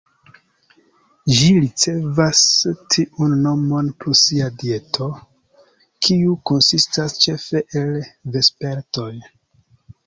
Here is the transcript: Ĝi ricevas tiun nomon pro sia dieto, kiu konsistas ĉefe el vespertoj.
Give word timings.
Ĝi 1.39 1.49
ricevas 1.65 2.41
tiun 2.95 3.35
nomon 3.43 3.93
pro 4.01 4.15
sia 4.23 4.49
dieto, 4.63 5.11
kiu 6.07 6.35
konsistas 6.53 7.17
ĉefe 7.27 7.67
el 7.85 7.97
vespertoj. 8.39 9.11